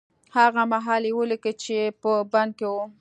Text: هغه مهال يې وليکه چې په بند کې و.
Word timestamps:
هغه 0.37 0.61
مهال 0.71 1.03
يې 1.07 1.11
وليکه 1.19 1.51
چې 1.63 1.77
په 2.01 2.11
بند 2.31 2.51
کې 2.57 2.67
و. 2.69 2.75